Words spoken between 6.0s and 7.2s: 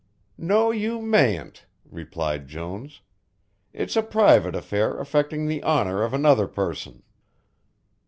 of another person."